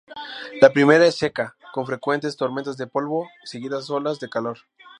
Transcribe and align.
La 0.61 0.71
primavera 0.73 1.05
es 1.05 1.13
seca, 1.19 1.55
con 1.75 1.85
frecuentes 1.85 2.35
tormentas 2.35 2.75
de 2.75 2.87
polvo, 2.87 3.29
seguidas 3.43 3.87
olas 3.91 4.19
de 4.19 4.29
calor. 4.29 4.57